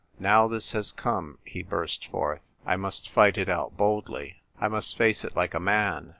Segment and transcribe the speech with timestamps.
[0.17, 4.41] "Now this has come," he burst forth, "I must fight it out boldly.
[4.59, 6.09] I must face it like a man.